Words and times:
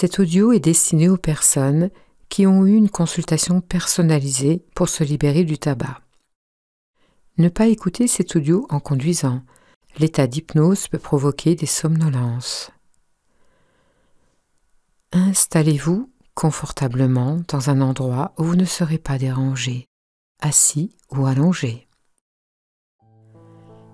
Cet 0.00 0.18
audio 0.18 0.52
est 0.52 0.60
destiné 0.60 1.10
aux 1.10 1.18
personnes 1.18 1.90
qui 2.30 2.46
ont 2.46 2.64
eu 2.64 2.74
une 2.74 2.88
consultation 2.88 3.60
personnalisée 3.60 4.64
pour 4.74 4.88
se 4.88 5.04
libérer 5.04 5.44
du 5.44 5.58
tabac. 5.58 6.00
Ne 7.36 7.50
pas 7.50 7.66
écouter 7.66 8.06
cet 8.06 8.34
audio 8.34 8.66
en 8.70 8.80
conduisant. 8.80 9.42
L'état 9.98 10.26
d'hypnose 10.26 10.88
peut 10.88 10.98
provoquer 10.98 11.54
des 11.54 11.66
somnolences. 11.66 12.70
Installez-vous 15.12 16.10
confortablement 16.34 17.42
dans 17.48 17.68
un 17.68 17.82
endroit 17.82 18.32
où 18.38 18.44
vous 18.44 18.56
ne 18.56 18.64
serez 18.64 18.96
pas 18.96 19.18
dérangé, 19.18 19.84
assis 20.40 20.96
ou 21.10 21.26
allongé. 21.26 21.88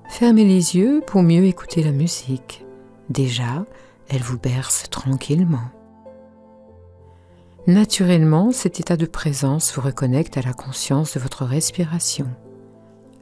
Fermez 0.08 0.44
les 0.44 0.76
yeux 0.76 1.02
pour 1.04 1.24
mieux 1.24 1.46
écouter 1.46 1.82
la 1.82 1.90
musique. 1.90 2.64
Déjà, 3.10 3.66
elle 4.08 4.22
vous 4.22 4.38
berce 4.38 4.88
tranquillement. 4.88 5.72
Naturellement, 7.66 8.52
cet 8.52 8.78
état 8.78 8.96
de 8.96 9.06
présence 9.06 9.74
vous 9.74 9.80
reconnecte 9.80 10.36
à 10.36 10.42
la 10.42 10.52
conscience 10.52 11.14
de 11.14 11.20
votre 11.20 11.44
respiration. 11.44 12.28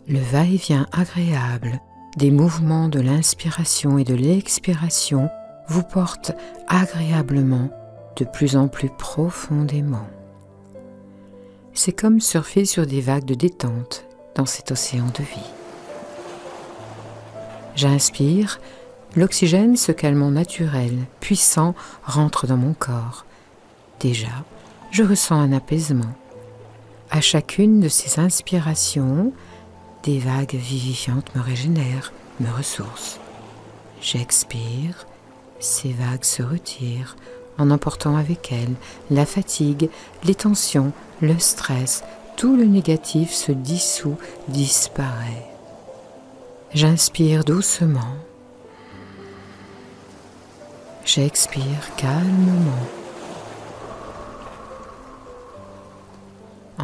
Le 0.07 0.19
va-et-vient 0.19 0.87
agréable 0.93 1.81
des 2.19 2.31
mouvements 2.31 2.91
de 2.91 3.01
l'inspiration 3.01 3.97
et 3.97 4.05
de 4.05 4.15
l'expiration 4.15 5.31
vous 5.69 5.83
porte 5.83 6.33
agréablement 6.69 7.71
de 8.17 8.27
plus 8.27 8.55
en 8.57 8.69
plus 8.69 8.91
profondément. 8.91 10.07
C'est 11.73 11.93
comme 11.93 12.21
surfer 12.21 12.67
sur 12.67 12.87
des 12.87 13.01
vagues 13.01 13.25
de 13.25 13.35
détente 13.35 14.05
dans 14.35 14.47
cet 14.47 14.71
océan 14.71 15.07
de 15.07 15.23
vie. 15.25 15.51
J'inspire, 17.77 18.61
l'oxygène, 19.17 19.77
ce 19.77 19.91
calmant 19.91 20.31
naturel, 20.31 20.99
puissant, 21.21 21.75
rentre 22.05 22.47
dans 22.47 22.59
mon 22.59 22.75
corps. 22.75 23.25
Déjà, 24.05 24.45
je 24.91 25.03
ressens 25.03 25.41
un 25.41 25.53
apaisement. 25.53 26.13
À 27.11 27.23
chacune 27.23 27.81
de 27.81 27.89
ces 27.89 28.21
inspirations, 28.21 29.33
des 30.03 30.19
vagues 30.19 30.57
vivifiantes 30.57 31.35
me 31.35 31.41
régénèrent, 31.41 32.13
me 32.39 32.51
ressourcent. 32.55 33.19
J'expire, 34.03 35.07
ces 35.59 35.95
vagues 35.95 36.25
se 36.25 36.43
retirent 36.43 37.17
en 37.57 37.71
emportant 37.71 38.17
avec 38.17 38.53
elles 38.53 38.75
la 39.11 39.25
fatigue, 39.25 39.89
les 40.25 40.35
tensions, 40.35 40.93
le 41.23 41.39
stress, 41.39 42.05
tout 42.37 42.57
le 42.57 42.67
négatif 42.67 43.33
se 43.33 43.53
dissout, 43.53 44.19
disparaît. 44.49 45.49
J'inspire 46.75 47.43
doucement. 47.43 48.19
J'expire 51.07 51.97
calmement. 51.97 53.04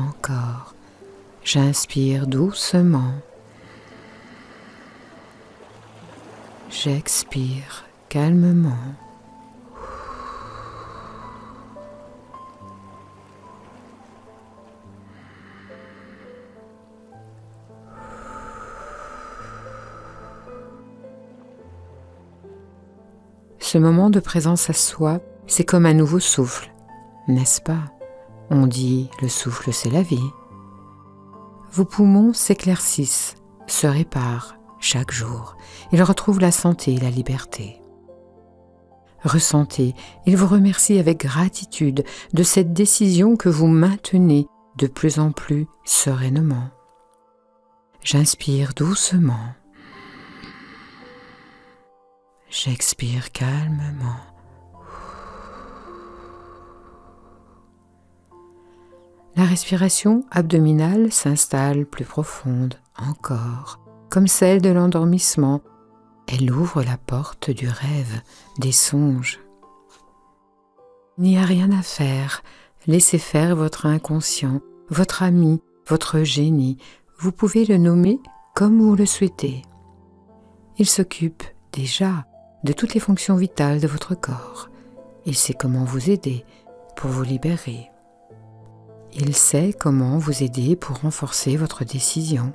Encore. 0.08 0.74
J'inspire 1.44 2.26
doucement. 2.26 3.12
J'expire 6.70 7.84
calmement. 8.08 8.70
Ce 23.58 23.78
moment 23.78 24.10
de 24.10 24.20
présence 24.20 24.70
à 24.70 24.72
soi, 24.72 25.20
c'est 25.46 25.64
comme 25.64 25.86
un 25.86 25.94
nouveau 25.94 26.20
souffle, 26.20 26.72
n'est-ce 27.28 27.60
pas? 27.60 27.99
On 28.50 28.66
dit 28.66 29.08
le 29.22 29.28
souffle, 29.28 29.72
c'est 29.72 29.90
la 29.90 30.02
vie. 30.02 30.30
Vos 31.72 31.84
poumons 31.84 32.32
s'éclaircissent, 32.32 33.36
se 33.68 33.86
réparent 33.86 34.56
chaque 34.80 35.12
jour. 35.12 35.56
Ils 35.92 36.02
retrouvent 36.02 36.40
la 36.40 36.50
santé 36.50 36.94
et 36.94 36.98
la 36.98 37.10
liberté. 37.10 37.80
Ressentez, 39.22 39.94
il 40.26 40.36
vous 40.36 40.46
remercie 40.46 40.98
avec 40.98 41.18
gratitude 41.18 42.04
de 42.32 42.42
cette 42.42 42.72
décision 42.72 43.36
que 43.36 43.48
vous 43.48 43.66
maintenez 43.66 44.46
de 44.78 44.86
plus 44.86 45.18
en 45.18 45.30
plus 45.30 45.66
sereinement. 45.84 46.70
J'inspire 48.02 48.72
doucement. 48.74 49.54
J'expire 52.48 53.30
calmement. 53.30 54.16
La 59.40 59.46
respiration 59.46 60.26
abdominale 60.30 61.10
s'installe 61.10 61.86
plus 61.86 62.04
profonde 62.04 62.74
encore, 62.98 63.80
comme 64.10 64.26
celle 64.26 64.60
de 64.60 64.68
l'endormissement. 64.68 65.62
Elle 66.28 66.52
ouvre 66.52 66.82
la 66.82 66.98
porte 66.98 67.50
du 67.50 67.66
rêve, 67.66 68.20
des 68.58 68.70
songes. 68.70 69.40
Il 71.16 71.24
n'y 71.24 71.38
a 71.38 71.44
rien 71.46 71.72
à 71.72 71.80
faire. 71.80 72.42
Laissez 72.86 73.16
faire 73.16 73.56
votre 73.56 73.86
inconscient, 73.86 74.60
votre 74.90 75.22
ami, 75.22 75.62
votre 75.88 76.18
génie. 76.18 76.76
Vous 77.18 77.32
pouvez 77.32 77.64
le 77.64 77.78
nommer 77.78 78.20
comme 78.54 78.78
vous 78.78 78.94
le 78.94 79.06
souhaitez. 79.06 79.62
Il 80.76 80.84
s'occupe 80.84 81.44
déjà 81.72 82.26
de 82.62 82.74
toutes 82.74 82.92
les 82.92 83.00
fonctions 83.00 83.36
vitales 83.36 83.80
de 83.80 83.88
votre 83.88 84.14
corps. 84.14 84.68
Il 85.24 85.34
sait 85.34 85.54
comment 85.54 85.84
vous 85.84 86.10
aider 86.10 86.44
pour 86.94 87.08
vous 87.08 87.22
libérer. 87.22 87.90
Il 89.14 89.34
sait 89.34 89.74
comment 89.78 90.18
vous 90.18 90.42
aider 90.42 90.76
pour 90.76 90.98
renforcer 91.00 91.56
votre 91.56 91.84
décision. 91.84 92.52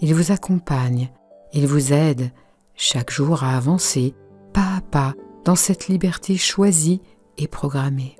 Il 0.00 0.14
vous 0.14 0.32
accompagne, 0.32 1.10
il 1.52 1.66
vous 1.66 1.92
aide 1.92 2.30
chaque 2.74 3.10
jour 3.10 3.44
à 3.44 3.56
avancer 3.56 4.14
pas 4.52 4.76
à 4.78 4.80
pas 4.80 5.14
dans 5.44 5.54
cette 5.54 5.88
liberté 5.88 6.36
choisie 6.36 7.02
et 7.38 7.46
programmée. 7.46 8.16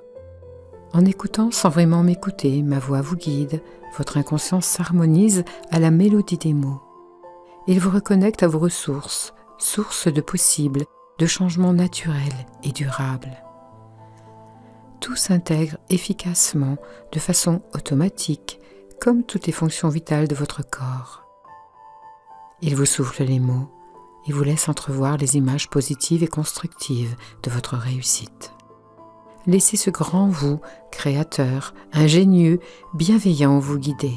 En 0.93 1.05
écoutant 1.05 1.51
sans 1.51 1.69
vraiment 1.69 2.03
m'écouter, 2.03 2.61
ma 2.61 2.79
voix 2.79 3.01
vous 3.01 3.15
guide, 3.15 3.61
votre 3.97 4.17
inconscience 4.17 4.65
s'harmonise 4.65 5.43
à 5.71 5.79
la 5.79 5.91
mélodie 5.91 6.37
des 6.37 6.53
mots. 6.53 6.81
Il 7.67 7.79
vous 7.79 7.89
reconnecte 7.89 8.43
à 8.43 8.47
vos 8.47 8.59
ressources, 8.59 9.33
source 9.57 10.07
de 10.07 10.21
possibles, 10.21 10.83
de 11.17 11.25
changements 11.25 11.73
naturels 11.73 12.45
et 12.63 12.71
durables. 12.71 13.43
S'intègre 15.15 15.77
efficacement, 15.89 16.77
de 17.11 17.19
façon 17.19 17.61
automatique, 17.73 18.59
comme 18.99 19.23
toutes 19.23 19.45
les 19.47 19.53
fonctions 19.53 19.89
vitales 19.89 20.27
de 20.27 20.35
votre 20.35 20.67
corps. 20.67 21.23
Il 22.61 22.75
vous 22.75 22.85
souffle 22.85 23.23
les 23.23 23.39
mots 23.39 23.69
et 24.27 24.31
vous 24.31 24.43
laisse 24.43 24.69
entrevoir 24.69 25.17
les 25.17 25.37
images 25.37 25.69
positives 25.69 26.23
et 26.23 26.27
constructives 26.27 27.15
de 27.43 27.51
votre 27.51 27.75
réussite. 27.75 28.53
Laissez 29.47 29.77
ce 29.77 29.89
grand 29.89 30.27
vous, 30.27 30.59
créateur, 30.91 31.73
ingénieux, 31.93 32.59
bienveillant 32.93 33.59
vous 33.59 33.79
guider. 33.79 34.15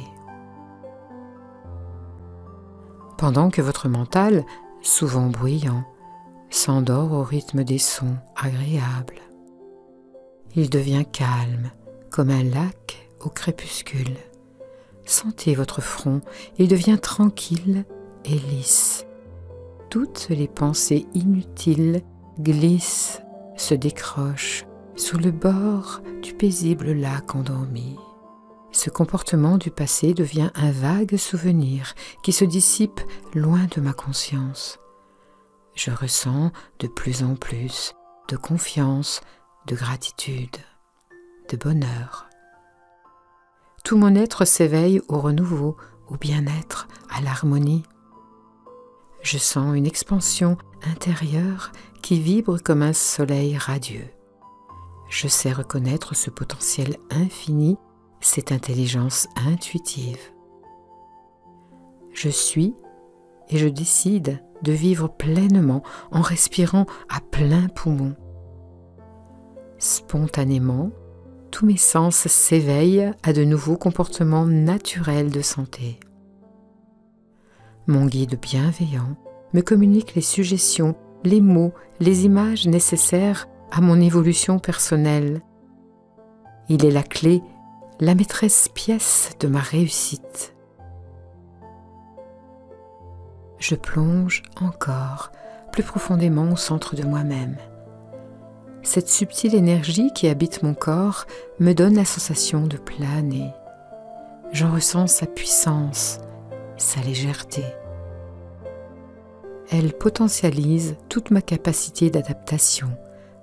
Pendant 3.17 3.49
que 3.49 3.63
votre 3.63 3.89
mental 3.89 4.45
souvent 4.83 5.29
bruyant, 5.29 5.85
s'endort 6.51 7.13
au 7.13 7.23
rythme 7.23 7.65
des 7.65 7.79
sons 7.79 8.17
agréables. 8.37 9.24
Il 10.57 10.71
devient 10.71 11.05
calme, 11.11 11.73
comme 12.11 12.31
un 12.31 12.45
lac 12.45 13.09
au 13.21 13.29
crépuscule. 13.29 14.17
Sentez 15.05 15.55
votre 15.55 15.81
front, 15.81 16.21
il 16.59 16.69
devient 16.69 16.99
tranquille 17.01 17.85
et 18.25 18.39
lisse. 18.39 19.07
Toutes 19.91 20.29
les 20.31 20.49
pensées 20.49 21.07
inutiles 21.15 22.03
glissent, 22.41 23.21
se 23.57 23.75
décrochent 23.75 24.65
sous 24.97 25.19
le 25.19 25.31
bord 25.31 26.01
du 26.23 26.35
paisible 26.35 26.93
lac 26.93 27.35
endormi. 27.35 27.97
Ce 28.73 28.91
comportement 28.91 29.57
du 29.57 29.71
passé 29.71 30.15
devient 30.15 30.51
un 30.55 30.71
vague 30.71 31.17
souvenir 31.17 31.95
qui 32.23 32.33
se 32.33 32.45
dissipe 32.45 33.01
loin 33.35 33.67
de 33.75 33.81
ma 33.81 33.93
conscience. 33.93 34.79
Je 35.75 35.91
ressens 35.91 36.51
de 36.79 36.89
plus 36.89 37.23
en 37.23 37.35
plus 37.37 37.95
de 38.29 38.37
confiance, 38.37 39.21
de 39.67 39.75
gratitude, 39.75 40.57
de 41.51 41.57
bonheur. 41.57 42.29
Tout 43.85 43.97
mon 43.97 44.15
être 44.15 44.45
s'éveille 44.45 45.01
au 45.09 45.19
renouveau, 45.19 45.77
au 46.09 46.17
bien-être, 46.17 46.89
à 47.11 47.23
l'harmonie. 47.23 47.85
Je 49.23 49.39
sens 49.39 49.75
une 49.75 49.87
expansion 49.87 50.59
intérieure 50.87 51.73
qui 52.03 52.21
vibre 52.21 52.59
comme 52.63 52.83
un 52.83 52.93
soleil 52.93 53.57
radieux. 53.57 54.09
Je 55.09 55.29
sais 55.29 55.53
reconnaître 55.53 56.15
ce 56.15 56.31
potentiel 56.31 56.97
infini 57.11 57.77
cette 58.21 58.53
intelligence 58.53 59.29
intuitive. 59.37 60.33
Je 62.13 62.29
suis 62.29 62.75
et 63.49 63.59
je 63.59 63.69
décide 63.69 64.43
de 64.63 64.73
vivre 64.73 65.09
pleinement 65.09 65.83
en 66.11 66.23
respirant 66.23 66.87
à 67.09 67.21
plein 67.21 67.69
poumon. 67.69 68.17
Spontanément, 69.85 70.93
tous 71.51 71.67
mes 71.67 71.77
sens 71.77 72.27
s'éveillent 72.27 73.11
à 73.23 73.35
de 73.35 73.45
nouveaux 73.45 73.77
comportements 73.77 74.47
naturels 74.47 75.31
de 75.31 75.43
santé. 75.43 76.01
Mon 77.87 78.07
guide 78.07 78.41
bienveillant 78.41 79.15
me 79.53 79.61
communique 79.61 80.15
les 80.15 80.23
suggestions, 80.23 80.95
les 81.23 81.43
mots, 81.43 81.75
les 82.01 82.25
images 82.25 82.67
nécessaires 82.67 83.47
à 83.71 83.83
mon 83.83 84.01
évolution 84.01 84.59
personnelle. 84.59 85.43
Il 86.71 86.87
est 86.87 86.91
la 86.91 87.03
clé, 87.03 87.43
la 88.01 88.15
maîtresse 88.15 88.71
pièce 88.73 89.33
de 89.39 89.49
ma 89.49 89.61
réussite. 89.61 90.57
Je 93.59 93.75
plonge 93.75 94.45
encore 94.63 95.31
plus 95.73 95.83
profondément 95.83 96.51
au 96.51 96.57
centre 96.57 96.97
de 96.97 97.03
moi-même. 97.03 97.59
Cette 98.85 99.09
subtile 99.09 99.55
énergie 99.55 100.13
qui 100.15 100.29
habite 100.29 100.63
mon 100.63 100.75
corps 100.75 101.25
me 101.59 101.73
donne 101.73 101.97
la 101.97 102.05
sensation 102.05 102.67
de 102.67 102.77
planer. 102.77 103.51
J'en 104.53 104.73
ressens 104.73 105.07
sa 105.07 105.27
puissance, 105.27 106.19
sa 106.77 107.01
légèreté. 107.01 107.65
Elle 109.71 109.95
potentialise 109.95 110.97
toute 111.09 111.31
ma 111.31 111.41
capacité 111.41 112.11
d'adaptation, 112.11 112.91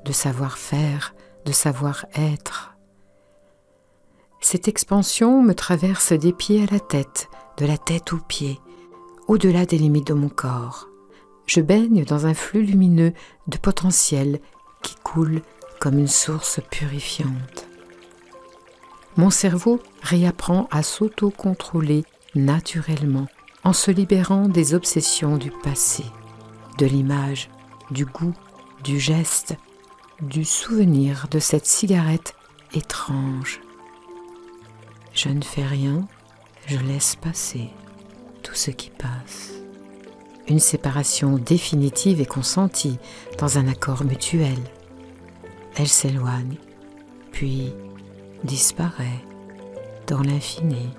de 0.06 0.12
savoir-faire, 0.12 1.16
de 1.46 1.52
savoir-être. 1.52 2.78
Cette 4.42 4.68
expansion 4.68 5.42
me 5.42 5.56
traverse 5.56 6.14
des 6.14 6.34
pieds 6.34 6.64
à 6.64 6.72
la 6.72 6.80
tête, 6.80 7.30
de 7.58 7.66
la 7.66 7.80
tête 7.80 8.14
aux 8.14 8.22
pieds, 8.28 8.60
au-delà 9.28 9.66
des 9.66 9.80
limites 9.80 10.08
de 10.08 10.14
mon 10.14 10.30
corps. 10.30 10.88
Je 11.48 11.62
baigne 11.62 12.06
dans 12.06 12.28
un 12.28 12.36
flux 12.36 12.64
lumineux 12.64 13.14
de 13.48 13.58
potentiel 13.58 14.40
qui 14.81 14.95
coule 14.95 15.42
comme 15.80 15.98
une 15.98 16.07
source 16.07 16.60
purifiante. 16.69 17.68
Mon 19.18 19.30
cerveau 19.30 19.81
réapprend 20.01 20.68
à 20.72 20.83
s'auto-contrôler 20.83 22.04
naturellement 22.36 23.28
en 23.63 23.74
se 23.74 23.92
libérant 23.92 24.48
des 24.48 24.74
obsessions 24.74 25.38
du 25.38 25.51
passé, 25.51 26.06
de 26.78 26.86
l'image, 26.86 27.50
du 27.92 28.06
goût, 28.06 28.33
du 28.83 29.00
geste, 29.00 29.56
du 30.22 30.45
souvenir 30.45 31.28
de 31.30 31.39
cette 31.39 31.66
cigarette 31.66 32.36
étrange. 32.74 33.60
Je 35.13 35.30
ne 35.30 35.44
fais 35.44 35.66
rien, 35.66 36.07
je 36.68 36.78
laisse 36.78 37.16
passer 37.16 37.69
tout 38.44 38.56
ce 38.56 38.72
qui 38.72 38.89
passe. 38.89 39.61
Une 40.48 40.60
séparation 40.60 41.38
définitive 41.38 42.20
et 42.20 42.26
consentie 42.26 42.98
dans 43.38 43.58
un 43.58 43.68
accord 43.68 44.04
mutuel. 44.04 44.58
Elle 45.76 45.88
s'éloigne, 45.88 46.58
puis 47.32 47.74
disparaît 48.44 49.24
dans 50.08 50.22
l'infini. 50.22 50.90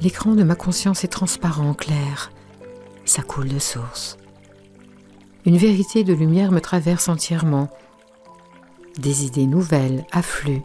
L'écran 0.00 0.34
de 0.34 0.44
ma 0.44 0.54
conscience 0.54 1.04
est 1.04 1.08
transparent, 1.08 1.74
clair. 1.74 2.30
Ça 3.04 3.22
coule 3.22 3.48
de 3.48 3.58
source. 3.58 4.16
Une 5.44 5.56
vérité 5.56 6.04
de 6.04 6.14
lumière 6.14 6.52
me 6.52 6.60
traverse 6.60 7.08
entièrement. 7.08 7.68
Des 8.98 9.24
idées 9.24 9.46
nouvelles 9.46 10.04
affluent. 10.12 10.62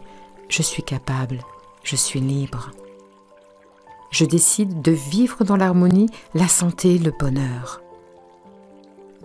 Je 0.48 0.62
suis 0.62 0.82
capable, 0.82 1.40
je 1.82 1.96
suis 1.96 2.20
libre. 2.20 2.70
Je 4.10 4.24
décide 4.24 4.82
de 4.82 4.92
vivre 4.92 5.44
dans 5.44 5.56
l'harmonie, 5.56 6.08
la 6.34 6.48
santé, 6.48 6.98
le 6.98 7.10
bonheur. 7.10 7.82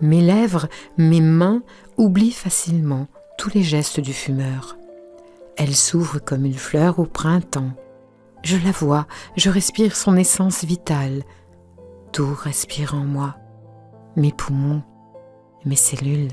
Mes 0.00 0.20
lèvres, 0.20 0.68
mes 0.98 1.20
mains 1.20 1.62
oublient 1.96 2.32
facilement 2.32 3.06
tous 3.38 3.50
les 3.54 3.62
gestes 3.62 4.00
du 4.00 4.12
fumeur. 4.12 4.76
Elle 5.56 5.74
s'ouvre 5.76 6.18
comme 6.18 6.44
une 6.44 6.54
fleur 6.54 6.98
au 6.98 7.04
printemps. 7.04 7.72
Je 8.42 8.56
la 8.56 8.72
vois, 8.72 9.06
je 9.36 9.50
respire 9.50 9.94
son 9.94 10.16
essence 10.16 10.64
vitale. 10.64 11.22
Tout 12.10 12.34
respire 12.34 12.94
en 12.94 13.04
moi. 13.04 13.36
Mes 14.16 14.32
poumons, 14.32 14.82
mes 15.64 15.76
cellules, 15.76 16.32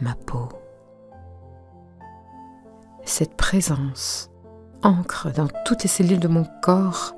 ma 0.00 0.14
peau. 0.14 0.48
Cette 3.04 3.36
présence 3.36 4.30
ancre 4.82 5.32
dans 5.32 5.48
toutes 5.64 5.82
les 5.84 5.88
cellules 5.88 6.20
de 6.20 6.28
mon 6.28 6.46
corps 6.62 7.14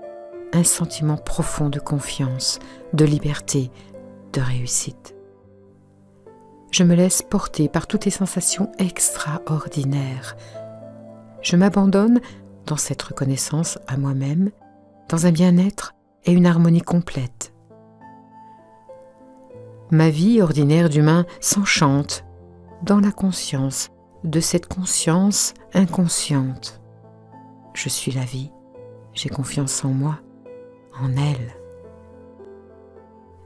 un 0.53 0.65
sentiment 0.65 1.17
profond 1.17 1.69
de 1.69 1.79
confiance, 1.79 2.59
de 2.93 3.05
liberté, 3.05 3.71
de 4.33 4.41
réussite. 4.41 5.15
Je 6.71 6.85
me 6.85 6.95
laisse 6.95 7.23
porter 7.23 7.69
par 7.69 7.87
toutes 7.87 8.05
les 8.05 8.11
sensations 8.11 8.71
extraordinaires. 8.79 10.37
Je 11.43 11.57
m'abandonne 11.57 12.21
dans 12.67 12.77
cette 12.77 13.03
reconnaissance 13.03 13.79
à 13.89 13.97
moi-même, 13.97 14.51
dans 15.09 15.27
un 15.27 15.33
bien-être 15.33 15.95
et 16.25 16.33
une 16.33 16.47
harmonie 16.47 16.83
complète. 16.83 17.53
Ma 19.91 20.11
vie 20.11 20.41
ordinaire 20.41 20.89
d'humain 20.89 21.27
s'enchante 21.41 22.25
dans 22.83 23.01
la 23.01 23.11
conscience 23.11 23.91
de 24.23 24.39
cette 24.39 24.67
conscience 24.67 25.55
inconsciente. 25.75 26.81
Je 27.75 27.89
suis 27.89 28.13
la 28.13 28.25
vie, 28.25 28.53
j'ai 29.15 29.29
confiance 29.29 29.85
en 29.85 29.89
moi, 29.89 30.21
elle. 31.09 31.55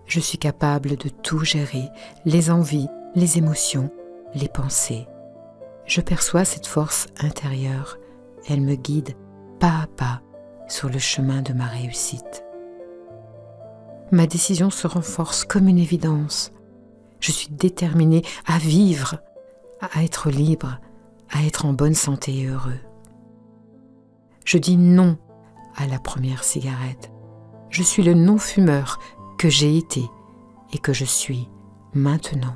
Je 0.07 0.21
suis 0.21 0.39
capable 0.39 0.97
de 0.97 1.09
tout 1.09 1.41
gérer, 1.41 1.89
les 2.25 2.51
envies, 2.51 2.89
les 3.15 3.39
émotions, 3.39 3.91
les 4.35 4.49
pensées. 4.49 5.07
Je 5.87 6.01
perçois 6.01 6.45
cette 6.45 6.67
force 6.67 7.07
intérieure. 7.21 7.99
Elle 8.49 8.61
me 8.61 8.75
guide 8.75 9.17
pas 9.61 9.83
à 9.83 9.87
pas 9.87 10.21
sur 10.69 10.89
le 10.89 10.99
chemin 10.99 11.43
de 11.43 11.53
ma 11.53 11.67
réussite. 11.67 12.45
Ma 14.11 14.27
décision 14.27 14.71
se 14.71 14.87
renforce 14.87 15.45
comme 15.45 15.69
une 15.69 15.79
évidence. 15.79 16.53
Je 17.21 17.33
suis 17.33 17.49
déterminée 17.51 18.23
à 18.47 18.59
vivre, 18.59 19.19
à 19.81 20.03
être 20.03 20.31
libre, 20.31 20.79
à 21.31 21.43
être 21.45 21.67
en 21.67 21.73
bonne 21.73 21.95
santé 21.95 22.41
et 22.41 22.47
heureux. 22.47 22.79
Je 24.45 24.59
dis 24.59 24.77
non 24.77 25.17
à 25.77 25.87
la 25.87 25.99
première 25.99 26.45
cigarette. 26.45 27.11
Je 27.75 27.83
suis 27.83 28.03
le 28.03 28.15
non-fumeur 28.15 28.99
que 29.37 29.49
j'ai 29.49 29.77
été 29.77 30.09
et 30.73 30.79
que 30.79 30.93
je 30.93 31.05
suis 31.05 31.49
maintenant 31.93 32.55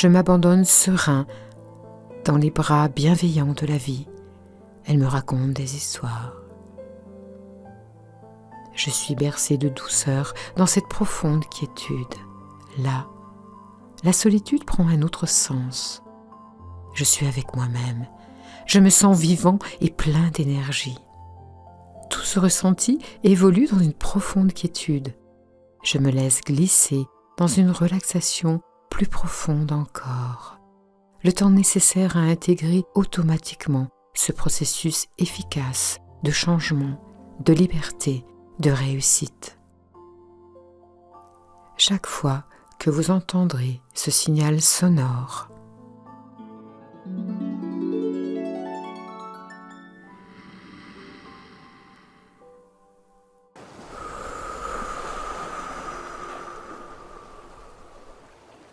je 0.00 0.08
m'abandonne 0.08 0.64
serein 0.64 1.26
dans 2.24 2.38
les 2.38 2.50
bras 2.50 2.88
bienveillants 2.88 3.52
de 3.52 3.66
la 3.66 3.76
vie. 3.76 4.06
Elle 4.86 4.96
me 4.96 5.06
raconte 5.06 5.52
des 5.52 5.76
histoires. 5.76 6.32
Je 8.74 8.88
suis 8.88 9.14
bercé 9.14 9.58
de 9.58 9.68
douceur 9.68 10.32
dans 10.56 10.64
cette 10.64 10.88
profonde 10.88 11.44
quiétude. 11.50 12.14
Là, 12.78 13.08
la 14.04 14.14
solitude 14.14 14.64
prend 14.64 14.88
un 14.88 15.02
autre 15.02 15.26
sens. 15.26 16.02
Je 16.94 17.04
suis 17.04 17.26
avec 17.26 17.54
moi-même. 17.54 18.06
Je 18.64 18.80
me 18.80 18.88
sens 18.88 19.18
vivant 19.18 19.58
et 19.82 19.90
plein 19.90 20.30
d'énergie. 20.32 20.98
Tout 22.20 22.26
ce 22.26 22.38
ressenti 22.38 22.98
évolue 23.24 23.66
dans 23.66 23.78
une 23.78 23.94
profonde 23.94 24.52
quiétude. 24.52 25.14
Je 25.82 25.96
me 25.96 26.10
laisse 26.10 26.42
glisser 26.42 27.06
dans 27.38 27.46
une 27.46 27.70
relaxation 27.70 28.60
plus 28.90 29.06
profonde 29.06 29.72
encore, 29.72 30.58
le 31.24 31.32
temps 31.32 31.48
nécessaire 31.48 32.18
à 32.18 32.20
intégrer 32.20 32.84
automatiquement 32.94 33.88
ce 34.12 34.32
processus 34.32 35.06
efficace 35.16 35.98
de 36.22 36.30
changement, 36.30 37.00
de 37.42 37.54
liberté, 37.54 38.22
de 38.58 38.70
réussite. 38.70 39.58
Chaque 41.78 42.06
fois 42.06 42.44
que 42.78 42.90
vous 42.90 43.10
entendrez 43.10 43.80
ce 43.94 44.10
signal 44.10 44.60
sonore, 44.60 45.49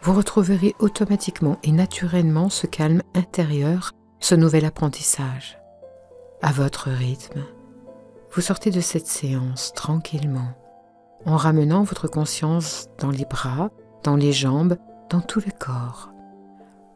vous 0.08 0.14
retrouverez 0.14 0.74
automatiquement 0.80 1.58
et 1.64 1.74
naturellement 1.74 2.48
ce 2.48 2.66
calme 2.66 3.02
intérieur, 3.14 3.92
ce 4.22 4.36
nouvel 4.36 4.64
apprentissage. 4.64 5.60
À 6.42 6.54
votre 6.54 6.90
rythme, 6.90 7.44
vous 8.32 8.40
sortez 8.40 8.72
de 8.72 8.80
cette 8.80 9.08
séance 9.08 9.74
tranquillement, 9.74 10.54
en 11.26 11.36
ramenant 11.36 11.84
votre 11.84 12.08
conscience 12.08 12.88
dans 13.00 13.12
les 13.12 13.26
bras, 13.26 13.70
dans 14.06 14.16
les 14.16 14.32
jambes, 14.32 14.78
dans 15.10 15.20
tout 15.20 15.42
le 15.46 15.52
corps. 15.52 16.10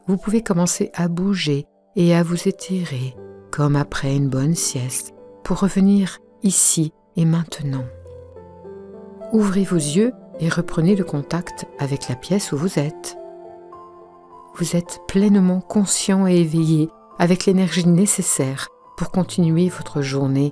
Vous 0.08 0.16
pouvez 0.16 0.42
commencer 0.42 0.90
à 0.94 1.10
bouger 1.10 1.66
et 1.98 2.16
à 2.16 2.24
vous 2.24 2.48
étirer 2.48 3.18
comme 3.52 3.76
après 3.76 4.16
une 4.16 4.30
bonne 4.30 4.56
sieste 4.56 5.14
pour 5.44 5.60
revenir 5.60 6.20
ici 6.44 6.94
et 7.18 7.26
maintenant. 7.26 7.84
Ouvrez 9.34 9.66
vos 9.66 9.76
yeux 9.76 10.14
et 10.42 10.50
reprenez 10.50 10.96
le 10.96 11.04
contact 11.04 11.66
avec 11.80 12.10
la 12.10 12.16
pièce 12.16 12.52
où 12.52 12.58
vous 12.58 12.80
êtes. 12.80 13.18
vous 14.56 14.76
êtes 14.76 15.02
pleinement 15.08 15.62
conscient 15.62 16.28
et 16.28 16.36
éveillé 16.36 16.90
avec 17.20 17.46
l'énergie 17.46 17.88
nécessaire 17.88 18.68
pour 18.98 19.12
continuer 19.12 19.70
votre 19.70 20.02
journée 20.02 20.52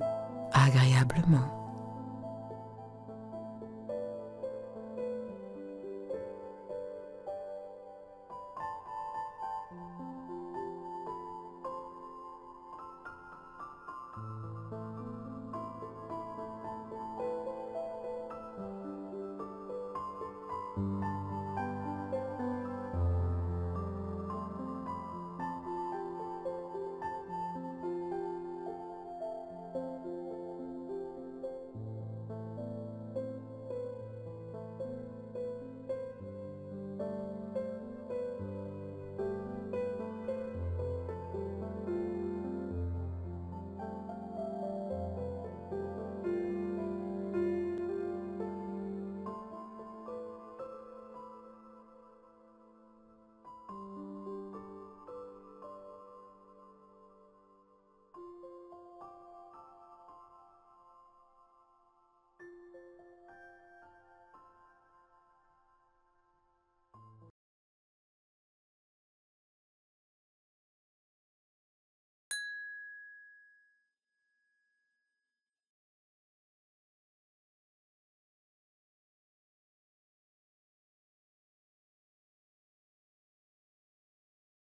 agréablement. 0.52 1.59